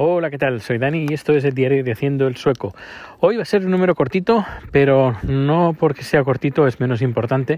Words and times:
Hola, 0.00 0.30
¿qué 0.30 0.38
tal? 0.38 0.60
Soy 0.60 0.78
Dani 0.78 1.06
y 1.10 1.14
esto 1.14 1.32
es 1.32 1.42
el 1.42 1.54
diario 1.54 1.82
de 1.82 1.90
Haciendo 1.90 2.28
el 2.28 2.36
Sueco. 2.36 2.72
Hoy 3.18 3.34
va 3.34 3.42
a 3.42 3.44
ser 3.44 3.64
un 3.64 3.72
número 3.72 3.96
cortito, 3.96 4.46
pero 4.70 5.16
no 5.24 5.74
porque 5.76 6.04
sea 6.04 6.22
cortito 6.22 6.68
es 6.68 6.78
menos 6.78 7.02
importante, 7.02 7.56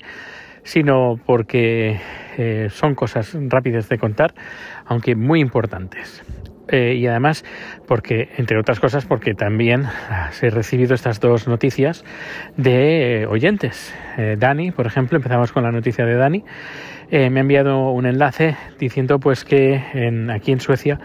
sino 0.63 1.21
porque 1.27 2.01
eh, 2.39 2.69
son 2.71 2.95
cosas 2.95 3.37
rápidas 3.49 3.91
de 3.91 3.99
contar, 3.99 4.33
aunque 4.87 5.17
muy 5.17 5.41
importantes. 5.41 6.23
Eh, 6.69 6.95
y 6.95 7.07
además 7.09 7.45
porque, 7.87 8.31
entre 8.39 8.59
otras 8.59 8.81
cosas, 8.81 9.05
porque 9.05 9.35
también 9.35 9.85
he 10.41 10.49
recibido 10.49 10.95
estas 10.95 11.21
dos 11.21 11.47
noticias 11.47 12.07
de 12.57 13.21
eh, 13.21 13.27
oyentes. 13.27 13.95
Dani, 14.39 14.71
por 14.71 14.87
ejemplo, 14.87 15.19
empezamos 15.19 15.53
con 15.53 15.63
la 15.63 15.73
noticia 15.73 16.07
de 16.07 16.15
Dani, 16.15 16.43
me 17.11 17.19
ha 17.19 17.41
enviado 17.43 17.91
un 17.91 18.07
enlace 18.07 18.57
diciendo 18.79 19.19
pues 19.19 19.45
que 19.45 19.83
en, 19.93 20.31
aquí 20.31 20.53
en 20.53 20.61
Suecia 20.61 21.01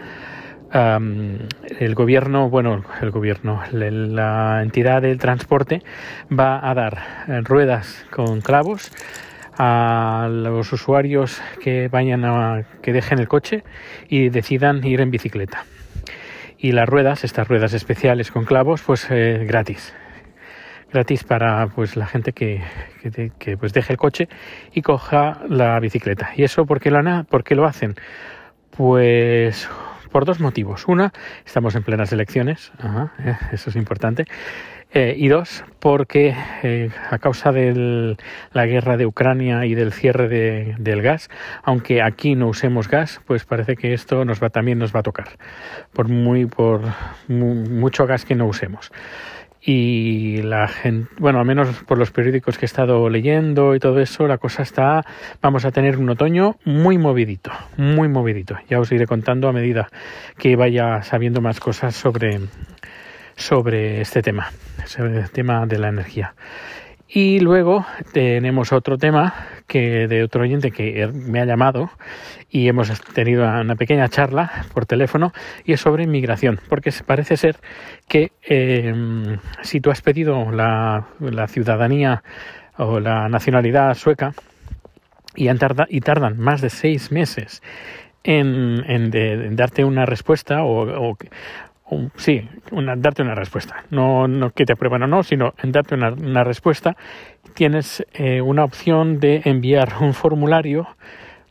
el 0.72 1.94
gobierno, 1.94 2.50
bueno, 2.50 2.84
el 3.00 3.10
gobierno, 3.10 3.62
la 3.72 4.62
entidad 4.62 5.02
del 5.02 5.18
transporte 5.18 5.82
va 6.30 6.68
a 6.68 6.74
dar 6.74 7.44
ruedas 7.44 8.04
con 8.10 8.40
clavos 8.40 8.90
a 9.58 10.28
los 10.30 10.72
usuarios 10.72 11.40
que 11.62 11.88
vayan 11.88 12.24
a 12.24 12.64
que 12.82 12.92
dejen 12.92 13.18
el 13.18 13.28
coche 13.28 13.64
y 14.08 14.28
decidan 14.28 14.84
ir 14.84 15.00
en 15.00 15.10
bicicleta. 15.10 15.64
Y 16.58 16.72
las 16.72 16.88
ruedas, 16.88 17.24
estas 17.24 17.48
ruedas 17.48 17.72
especiales 17.72 18.30
con 18.30 18.44
clavos, 18.44 18.82
pues 18.82 19.06
eh, 19.10 19.44
gratis. 19.46 19.94
Gratis 20.92 21.24
para 21.24 21.66
pues 21.68 21.96
la 21.96 22.06
gente 22.06 22.32
que, 22.32 22.62
que, 23.38 23.56
pues 23.56 23.72
deje 23.72 23.92
el 23.92 23.98
coche 23.98 24.28
y 24.72 24.82
coja 24.82 25.40
la 25.48 25.78
bicicleta. 25.80 26.30
¿Y 26.36 26.44
eso 26.44 26.64
por 26.64 26.80
qué 26.80 26.90
lo, 26.90 27.24
por 27.24 27.44
qué 27.44 27.54
lo 27.54 27.66
hacen? 27.66 27.94
Pues 28.70 29.68
por 30.10 30.24
dos 30.24 30.40
motivos. 30.40 30.86
Una, 30.88 31.12
estamos 31.44 31.74
en 31.74 31.82
plenas 31.82 32.12
elecciones, 32.12 32.72
eh, 33.24 33.36
eso 33.52 33.70
es 33.70 33.76
importante. 33.76 34.24
Eh, 34.92 35.14
y 35.18 35.28
dos, 35.28 35.64
porque 35.80 36.34
eh, 36.62 36.90
a 37.10 37.18
causa 37.18 37.50
de 37.52 38.16
la 38.52 38.66
guerra 38.66 38.96
de 38.96 39.04
Ucrania 39.04 39.66
y 39.66 39.74
del 39.74 39.92
cierre 39.92 40.74
del 40.78 41.02
gas, 41.02 41.28
aunque 41.64 42.00
aquí 42.02 42.34
no 42.36 42.48
usemos 42.48 42.88
gas, 42.88 43.20
pues 43.26 43.44
parece 43.44 43.76
que 43.76 43.92
esto 43.92 44.24
nos 44.24 44.42
va 44.42 44.48
también 44.48 44.78
nos 44.78 44.94
va 44.94 45.00
a 45.00 45.02
tocar 45.02 45.28
por 45.92 46.08
muy 46.08 46.46
por 46.46 46.82
mucho 47.28 48.06
gas 48.06 48.24
que 48.24 48.36
no 48.36 48.46
usemos 48.46 48.92
y 49.68 50.42
la 50.42 50.68
gente, 50.68 51.10
bueno, 51.18 51.40
al 51.40 51.44
menos 51.44 51.82
por 51.88 51.98
los 51.98 52.12
periódicos 52.12 52.56
que 52.56 52.66
he 52.66 52.68
estado 52.68 53.08
leyendo 53.10 53.74
y 53.74 53.80
todo 53.80 53.98
eso, 53.98 54.28
la 54.28 54.38
cosa 54.38 54.62
está, 54.62 55.04
vamos 55.42 55.64
a 55.64 55.72
tener 55.72 55.98
un 55.98 56.08
otoño 56.08 56.54
muy 56.64 56.98
movidito, 56.98 57.50
muy 57.76 58.08
movidito. 58.08 58.56
Ya 58.70 58.78
os 58.78 58.92
iré 58.92 59.06
contando 59.06 59.48
a 59.48 59.52
medida 59.52 59.88
que 60.38 60.54
vaya 60.54 61.02
sabiendo 61.02 61.40
más 61.40 61.58
cosas 61.58 61.96
sobre, 61.96 62.38
sobre 63.34 64.00
este 64.02 64.22
tema, 64.22 64.52
sobre 64.84 65.18
el 65.18 65.30
tema 65.30 65.66
de 65.66 65.80
la 65.80 65.88
energía. 65.88 66.36
Y 67.08 67.38
luego 67.40 67.86
tenemos 68.12 68.72
otro 68.72 68.98
tema 68.98 69.32
que 69.66 70.08
de 70.08 70.24
otro 70.24 70.42
oyente 70.42 70.72
que 70.72 71.06
me 71.12 71.40
ha 71.40 71.44
llamado 71.44 71.90
y 72.50 72.68
hemos 72.68 73.00
tenido 73.00 73.44
una 73.44 73.76
pequeña 73.76 74.08
charla 74.08 74.66
por 74.74 74.86
teléfono 74.86 75.32
y 75.64 75.72
es 75.72 75.80
sobre 75.80 76.04
inmigración, 76.04 76.60
porque 76.68 76.92
parece 77.04 77.36
ser 77.36 77.56
que 78.08 78.32
em, 78.42 79.38
si 79.62 79.80
tú 79.80 79.90
has 79.90 80.02
pedido 80.02 80.50
la, 80.50 81.06
ciudadanía 81.48 82.24
o 82.76 82.98
la 82.98 83.28
nacionalidad 83.28 83.94
sueca 83.94 84.34
y, 85.34 85.48
y 85.48 86.00
tardan 86.00 86.38
más 86.38 86.60
de 86.60 86.70
seis 86.70 87.12
meses 87.12 87.62
en, 88.24 89.56
darte 89.56 89.84
una 89.84 90.06
respuesta 90.06 90.64
o, 90.64 91.10
o, 91.10 91.16
sí, 92.16 92.48
darte 92.96 93.22
una 93.22 93.34
respuesta. 93.34 93.84
No, 93.90 94.26
no 94.28 94.50
que 94.50 94.64
te 94.64 94.72
aprueban 94.72 95.02
o 95.02 95.06
no, 95.06 95.22
sino 95.22 95.54
darte 95.62 95.94
una, 95.94 96.44
respuesta. 96.44 96.96
Tienes 97.54 98.04
eh, 98.12 98.40
una 98.40 98.64
opción 98.64 99.20
de 99.20 99.42
enviar 99.44 99.94
un 100.00 100.14
formulario. 100.14 100.88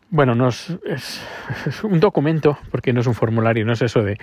Bueno, 0.09 0.35
no 0.35 0.49
es, 0.49 0.69
un 1.83 1.99
documento, 1.99 2.57
porque 2.71 2.93
no 2.93 3.01
es 3.01 3.07
un 3.07 3.15
formulario, 3.15 3.65
no 3.65 3.73
es 3.73 3.81
eso 3.81 4.01
de 4.03 4.13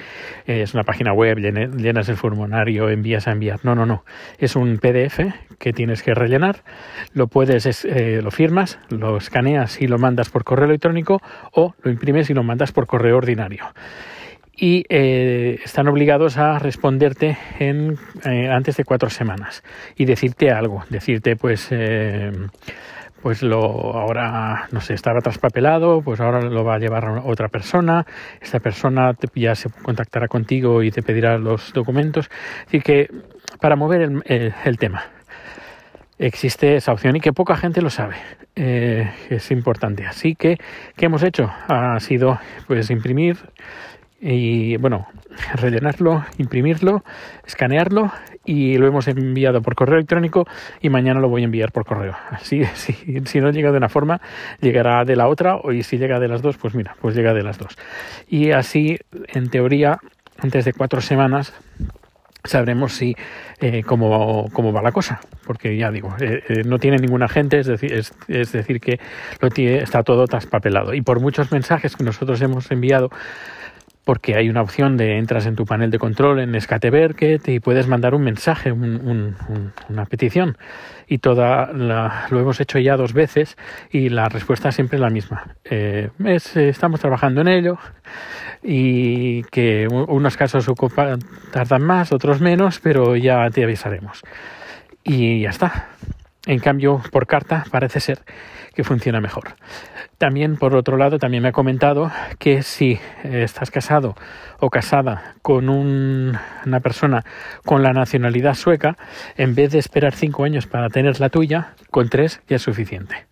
eh, 0.46 0.62
es 0.62 0.74
una 0.74 0.84
página 0.84 1.12
web, 1.12 1.38
llenas 1.38 2.08
el 2.08 2.16
formulario, 2.16 2.88
envías 2.88 3.26
a 3.26 3.32
enviar. 3.32 3.60
No, 3.62 3.74
no, 3.74 3.84
no. 3.84 4.04
Es 4.38 4.54
un 4.54 4.78
PDF 4.78 5.20
que 5.58 5.72
tienes 5.72 6.02
que 6.02 6.14
rellenar. 6.14 6.62
Lo 7.14 7.26
puedes, 7.26 7.84
eh, 7.84 8.20
lo 8.22 8.30
firmas, 8.30 8.78
lo 8.90 9.16
escaneas 9.16 9.80
y 9.80 9.86
lo 9.86 9.98
mandas 9.98 10.30
por 10.30 10.44
correo 10.44 10.66
electrónico 10.66 11.20
o 11.52 11.74
lo 11.82 11.90
imprimes 11.90 12.30
y 12.30 12.34
lo 12.34 12.42
mandas 12.42 12.72
por 12.72 12.86
correo 12.86 13.16
ordinario 13.16 13.64
y 14.62 14.84
eh, 14.88 15.58
están 15.64 15.88
obligados 15.88 16.36
a 16.38 16.56
responderte 16.60 17.36
en, 17.58 17.98
eh, 18.24 18.48
antes 18.48 18.76
de 18.76 18.84
cuatro 18.84 19.10
semanas 19.10 19.64
y 19.96 20.04
decirte 20.04 20.52
algo, 20.52 20.84
decirte 20.88 21.34
pues 21.34 21.66
eh, 21.72 22.30
pues 23.20 23.42
lo 23.42 23.58
ahora 23.58 24.68
no 24.70 24.80
sé 24.80 24.94
estaba 24.94 25.20
traspapelado 25.20 26.00
pues 26.02 26.20
ahora 26.20 26.42
lo 26.42 26.62
va 26.62 26.76
a 26.76 26.78
llevar 26.78 27.22
otra 27.24 27.48
persona 27.48 28.06
esta 28.40 28.60
persona 28.60 29.16
ya 29.34 29.56
se 29.56 29.68
contactará 29.68 30.28
contigo 30.28 30.84
y 30.84 30.92
te 30.92 31.02
pedirá 31.02 31.38
los 31.38 31.72
documentos. 31.72 32.30
Así 32.68 32.78
que 32.78 33.10
para 33.60 33.74
mover 33.74 34.02
el, 34.02 34.54
el, 34.64 34.78
tema 34.78 35.06
existe 36.20 36.76
esa 36.76 36.92
opción 36.92 37.16
y 37.16 37.20
que 37.20 37.32
poca 37.32 37.56
gente 37.56 37.82
lo 37.82 37.90
sabe 37.90 38.14
es 38.54 39.50
importante. 39.50 40.06
Así 40.06 40.36
que 40.36 40.58
qué 40.96 41.06
hemos 41.06 41.24
hecho 41.24 41.50
ha 41.66 41.98
sido 41.98 42.38
pues 42.68 42.90
imprimir 42.90 43.38
y 44.24 44.76
bueno, 44.76 45.08
rellenarlo, 45.56 46.24
imprimirlo, 46.38 47.02
escanearlo 47.44 48.12
y 48.44 48.78
lo 48.78 48.86
hemos 48.86 49.08
enviado 49.08 49.62
por 49.62 49.74
correo 49.74 49.96
electrónico 49.96 50.46
y 50.80 50.90
mañana 50.90 51.20
lo 51.20 51.28
voy 51.28 51.42
a 51.42 51.46
enviar 51.46 51.72
por 51.72 51.84
correo. 51.84 52.14
Así, 52.30 52.64
si, 52.74 52.94
si 53.24 53.40
no 53.40 53.50
llega 53.50 53.72
de 53.72 53.78
una 53.78 53.88
forma, 53.88 54.20
llegará 54.60 55.04
de 55.04 55.16
la 55.16 55.28
otra 55.28 55.56
y 55.72 55.82
si 55.82 55.98
llega 55.98 56.20
de 56.20 56.28
las 56.28 56.40
dos, 56.40 56.56
pues 56.56 56.74
mira, 56.74 56.94
pues 57.00 57.16
llega 57.16 57.34
de 57.34 57.42
las 57.42 57.58
dos. 57.58 57.76
Y 58.28 58.52
así, 58.52 58.98
en 59.34 59.50
teoría, 59.50 59.98
antes 60.38 60.64
de 60.64 60.72
cuatro 60.72 61.00
semanas, 61.00 61.52
sabremos 62.44 62.92
si 62.92 63.16
eh, 63.60 63.82
cómo, 63.84 64.48
cómo, 64.52 64.72
va 64.72 64.82
la 64.82 64.90
cosa 64.90 65.20
porque 65.46 65.76
ya 65.76 65.92
digo 65.92 66.12
eh, 66.20 66.42
eh, 66.48 66.62
no 66.64 66.78
tiene 66.78 66.96
ningún 66.96 67.22
agente 67.22 67.60
es 67.60 67.68
decir 67.68 67.92
es, 67.92 68.12
es 68.26 68.50
decir 68.50 68.80
que 68.80 68.98
lo 69.40 69.48
tiene, 69.48 69.78
está 69.78 70.02
todo 70.02 70.26
traspapelado 70.26 70.92
y 70.92 71.02
por 71.02 71.20
muchos 71.20 71.52
mensajes 71.52 71.94
que 71.94 72.02
nosotros 72.02 72.42
hemos 72.42 72.68
enviado 72.72 73.10
porque 74.04 74.34
hay 74.34 74.48
una 74.48 74.62
opción 74.62 74.96
de 74.96 75.18
entras 75.18 75.46
en 75.46 75.54
tu 75.54 75.64
panel 75.64 75.90
de 75.90 75.98
control 75.98 76.40
en 76.40 76.60
Skateberket 76.60 77.48
y 77.48 77.60
puedes 77.60 77.86
mandar 77.86 78.14
un 78.14 78.22
mensaje, 78.22 78.72
una 78.72 80.06
petición. 80.08 80.56
Y 81.06 81.18
toda 81.18 81.72
lo 81.72 82.40
hemos 82.40 82.60
hecho 82.60 82.78
ya 82.78 82.96
dos 82.96 83.12
veces 83.12 83.56
y 83.90 84.08
la 84.08 84.28
respuesta 84.28 84.72
siempre 84.72 84.96
es 84.96 85.00
la 85.00 85.10
misma. 85.10 85.54
Eh, 85.64 86.10
estamos 86.54 87.00
trabajando 87.00 87.42
en 87.42 87.48
ello 87.48 87.78
y 88.62 89.42
que 89.44 89.86
unos 89.88 90.36
casos 90.36 90.66
tardan 91.52 91.82
más, 91.82 92.12
otros 92.12 92.40
menos, 92.40 92.80
pero 92.80 93.16
ya 93.16 93.48
te 93.50 93.62
avisaremos. 93.62 94.22
Y 95.04 95.42
ya 95.42 95.50
está. 95.50 95.88
En 96.46 96.58
cambio, 96.58 97.00
por 97.12 97.26
carta 97.26 97.64
parece 97.70 98.00
ser 98.00 98.20
que 98.74 98.82
funciona 98.82 99.20
mejor. 99.20 99.54
También, 100.18 100.56
por 100.56 100.74
otro 100.74 100.96
lado, 100.96 101.18
también 101.18 101.42
me 101.42 101.50
ha 101.50 101.52
comentado 101.52 102.10
que 102.38 102.62
si 102.62 102.98
estás 103.22 103.70
casado 103.70 104.16
o 104.58 104.70
casada 104.70 105.34
con 105.42 105.68
una 105.68 106.80
persona 106.80 107.24
con 107.64 107.82
la 107.82 107.92
nacionalidad 107.92 108.54
sueca, 108.54 108.96
en 109.36 109.54
vez 109.54 109.72
de 109.72 109.78
esperar 109.78 110.14
cinco 110.14 110.44
años 110.44 110.66
para 110.66 110.88
tener 110.88 111.20
la 111.20 111.28
tuya, 111.28 111.74
con 111.90 112.08
tres 112.08 112.40
ya 112.48 112.56
es 112.56 112.62
suficiente. 112.62 113.26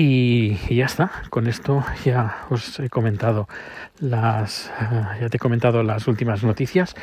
Y, 0.00 0.54
ya 0.72 0.84
está, 0.84 1.10
con 1.28 1.48
esto 1.48 1.84
ya 2.04 2.46
os 2.50 2.78
he 2.78 2.88
comentado 2.88 3.48
las, 3.98 4.70
eh, 4.80 5.02
ya 5.22 5.28
te 5.28 5.38
he 5.38 5.40
comentado 5.40 5.82
las 5.82 6.06
últimas 6.06 6.44
noticias 6.44 6.94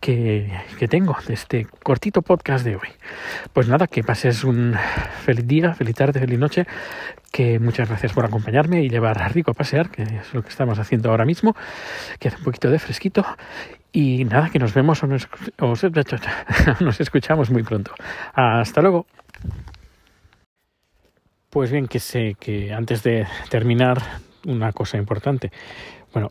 que, 0.00 0.50
que, 0.78 0.88
tengo 0.88 1.14
de 1.26 1.34
este 1.34 1.66
cortito 1.82 2.22
podcast 2.22 2.64
de 2.64 2.76
hoy. 2.76 2.88
Pues 3.52 3.68
nada, 3.68 3.86
que 3.86 4.02
pases 4.02 4.44
un 4.44 4.74
feliz 5.26 5.46
día, 5.46 5.74
feliz 5.74 5.94
tarde, 5.94 6.20
feliz 6.20 6.38
noche, 6.38 6.66
que 7.30 7.58
muchas 7.58 7.90
gracias 7.90 8.14
por 8.14 8.24
acompañarme 8.24 8.82
y 8.82 8.88
llevar 8.88 9.18
Rico 9.34 9.50
a 9.50 9.54
pasear, 9.54 9.90
que 9.90 10.04
es 10.04 10.32
lo 10.32 10.40
que 10.40 10.48
estamos 10.48 10.78
haciendo 10.78 11.10
ahora 11.10 11.26
mismo, 11.26 11.54
que 12.18 12.28
hace 12.28 12.38
un 12.38 12.44
poquito 12.44 12.70
de 12.70 12.78
fresquito. 12.78 13.26
Y 13.92 14.24
nada, 14.24 14.48
que 14.48 14.58
nos 14.58 14.72
vemos 14.72 15.02
o 15.02 15.06
nos, 15.06 15.28
o 15.60 15.74
nos 16.80 17.00
escuchamos 17.02 17.50
muy 17.50 17.62
pronto. 17.62 17.92
Hasta 18.32 18.80
luego. 18.80 19.04
Pues 21.50 21.70
bien, 21.70 21.88
que 21.88 21.98
sé 21.98 22.36
que 22.38 22.74
antes 22.74 23.02
de 23.02 23.26
terminar, 23.48 24.02
una 24.46 24.72
cosa 24.72 24.98
importante. 24.98 25.50
Bueno, 26.12 26.30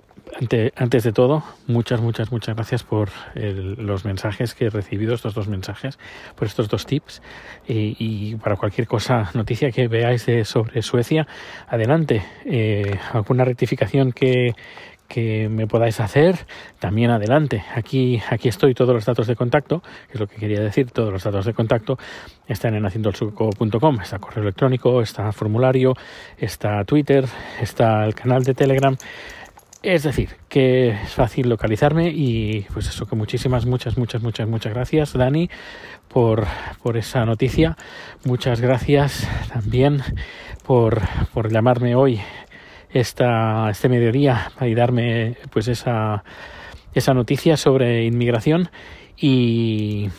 antes 0.76 1.04
de 1.04 1.12
todo, 1.12 1.44
muchas, 1.66 2.02
muchas, 2.02 2.32
muchas 2.32 2.56
gracias 2.56 2.84
por 2.84 3.10
los 3.34 4.06
mensajes 4.06 4.54
que 4.54 4.66
he 4.66 4.70
recibido, 4.70 5.16
estos 5.16 5.34
dos 5.34 5.48
mensajes, 5.48 5.98
por 6.36 6.48
estos 6.48 6.70
dos 6.70 6.86
tips. 6.86 7.22
y 7.68 8.36
para 8.36 8.58
cualquier 8.58 8.88
cosa, 8.88 9.32
noticia 9.34 9.72
que 9.72 9.88
veáis 9.88 10.26
de, 10.28 10.46
sobre 10.46 10.82
Suecia, 10.84 11.28
adelante. 11.68 12.24
Eh, 12.46 13.00
alguna 13.12 13.44
rectificación 13.44 14.12
que, 14.12 14.54
que 15.08 15.50
me 15.50 15.68
podáis 15.68 16.00
hacer, 16.00 16.46
también 16.80 17.12
adelante. 17.12 17.64
Aquí, 17.74 18.22
aquí 18.30 18.50
estoy 18.50 18.74
todos 18.74 18.94
los 18.94 19.06
datos 19.06 19.28
de 19.28 19.36
contacto, 19.36 19.82
que 20.08 20.14
es 20.14 20.20
lo 20.20 20.28
que 20.28 20.36
quería 20.36 20.60
decir, 20.60 20.92
todos 20.92 21.12
los 21.12 21.24
datos 21.24 21.46
de 21.46 21.54
contacto 21.54 21.98
están 22.48 22.76
en 22.76 22.86
haciendoelsueco.com, 22.86 24.02
está 24.02 24.20
correo 24.20 24.44
electrónico, 24.44 25.02
está 25.02 25.32
formulario, 25.32 25.94
está 26.38 26.84
Twitter, 26.84 27.26
está 27.62 28.06
el 28.06 28.16
canal 28.16 28.44
de 28.44 28.54
Telegram. 28.54 28.96
Es 29.84 30.04
decir, 30.04 30.30
que 30.50 30.90
es 30.90 31.14
fácil 31.14 31.50
localizarme 31.50 32.10
y 32.10 32.66
pues 32.74 32.88
eso, 32.88 33.06
que 33.06 33.16
muchísimas, 33.16 33.66
muchas, 33.66 33.98
muchas, 33.98 34.22
muchas, 34.24 34.48
muchas 34.48 34.74
gracias, 34.74 35.14
Dani, 35.14 35.50
por, 36.08 36.46
por 36.82 36.98
esa 36.98 37.26
noticia. 37.26 37.78
Muchas 38.26 38.60
gracias 38.60 39.28
también 39.54 40.02
por, 40.66 41.02
por 41.34 41.52
llamarme 41.52 41.96
hoy 41.96 42.20
esta, 42.92 43.70
este 43.70 43.90
mediodía 43.90 44.52
y 44.62 44.74
darme 44.74 45.38
pues 45.52 45.68
esa, 45.68 46.24
esa 46.94 47.14
noticia 47.14 47.58
sobre 47.58 48.06
inmigración 48.06 48.70
y, 49.18 50.10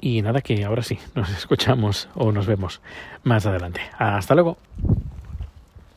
y 0.00 0.22
nada 0.22 0.40
que 0.40 0.64
ahora 0.64 0.82
sí, 0.82 0.98
nos 1.14 1.30
escuchamos 1.36 2.08
o 2.14 2.32
nos 2.32 2.46
vemos 2.46 2.80
más 3.22 3.46
adelante. 3.46 3.80
Hasta 3.98 4.34
luego. 4.34 4.58